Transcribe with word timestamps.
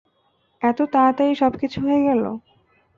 এতো 0.61 0.83
তাড়াতাড়ি 0.93 1.33
সবকিছু 1.41 1.77
হয়ে 1.85 1.99
গেলো। 2.07 2.29